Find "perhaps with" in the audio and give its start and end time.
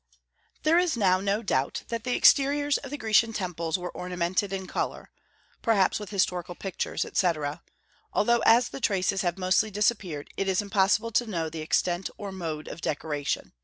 5.61-6.09